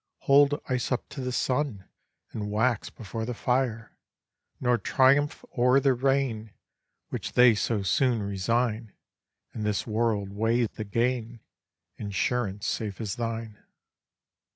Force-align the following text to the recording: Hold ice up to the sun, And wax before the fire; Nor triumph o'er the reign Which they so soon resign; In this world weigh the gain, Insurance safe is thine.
Hold 0.21 0.59
ice 0.67 0.91
up 0.91 1.07
to 1.09 1.21
the 1.21 1.31
sun, 1.31 1.87
And 2.31 2.49
wax 2.49 2.89
before 2.89 3.23
the 3.23 3.35
fire; 3.35 3.95
Nor 4.59 4.79
triumph 4.79 5.45
o'er 5.55 5.79
the 5.79 5.93
reign 5.93 6.53
Which 7.09 7.33
they 7.33 7.53
so 7.53 7.83
soon 7.83 8.23
resign; 8.23 8.93
In 9.53 9.61
this 9.61 9.85
world 9.85 10.29
weigh 10.29 10.65
the 10.65 10.85
gain, 10.85 11.41
Insurance 11.97 12.65
safe 12.65 12.99
is 12.99 13.17
thine. 13.17 13.61